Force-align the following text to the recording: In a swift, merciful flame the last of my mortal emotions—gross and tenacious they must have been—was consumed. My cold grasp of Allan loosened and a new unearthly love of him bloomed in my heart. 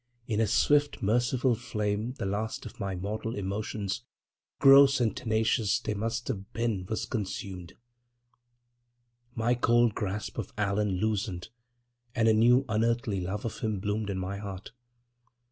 In 0.25 0.41
a 0.41 0.47
swift, 0.47 1.03
merciful 1.03 1.53
flame 1.53 2.13
the 2.13 2.25
last 2.25 2.65
of 2.65 2.79
my 2.79 2.95
mortal 2.95 3.35
emotions—gross 3.35 4.99
and 4.99 5.15
tenacious 5.15 5.79
they 5.79 5.93
must 5.93 6.27
have 6.27 6.51
been—was 6.53 7.05
consumed. 7.05 7.73
My 9.35 9.53
cold 9.53 9.93
grasp 9.93 10.39
of 10.39 10.53
Allan 10.57 10.93
loosened 10.93 11.49
and 12.15 12.27
a 12.27 12.33
new 12.33 12.65
unearthly 12.67 13.21
love 13.21 13.45
of 13.45 13.59
him 13.59 13.79
bloomed 13.79 14.09
in 14.09 14.17
my 14.17 14.37
heart. 14.39 14.71